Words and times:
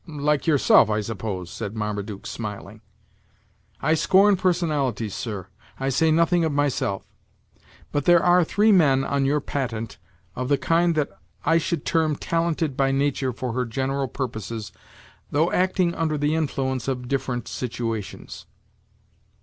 "Like 0.07 0.47
yourself, 0.47 0.89
I 0.89 1.01
suppose," 1.01 1.51
said 1.51 1.75
Marmaduke, 1.75 2.25
smiling. 2.25 2.81
"I 3.83 3.93
scorn 3.93 4.35
personalities, 4.35 5.13
sir, 5.13 5.45
I 5.79 5.89
say 5.89 6.09
nothing 6.09 6.43
of 6.43 6.51
myself; 6.51 7.03
but 7.91 8.05
there 8.05 8.23
are 8.23 8.43
three 8.43 8.71
men 8.71 9.03
on 9.03 9.25
your 9.25 9.39
Patent, 9.39 9.99
of 10.35 10.49
the 10.49 10.57
kind 10.57 10.95
that 10.95 11.09
I 11.45 11.59
should 11.59 11.85
term 11.85 12.15
talented 12.15 12.75
by 12.75 12.91
nature 12.91 13.31
for 13.31 13.53
her 13.53 13.63
general 13.63 14.07
purposes 14.07 14.71
though 15.29 15.51
acting 15.51 15.93
under 15.93 16.17
the 16.17 16.33
influence 16.33 16.87
of 16.87 17.07
different 17.07 17.47
situations." 17.47 18.47